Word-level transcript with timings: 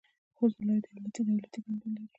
خوست 0.37 0.57
ولایت 0.59 0.85
یو 0.87 1.05
دولتي 1.29 1.59
پوهنتون 1.63 1.91
لري. 1.95 2.07